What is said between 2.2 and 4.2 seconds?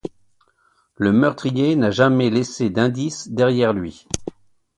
laissé d'indices derrière lui.